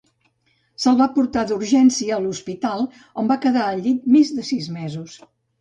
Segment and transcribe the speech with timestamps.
[0.85, 2.83] Se'l va portar d'urgència a l'hospital
[3.25, 5.25] on va quedar al llit més de sis mesos.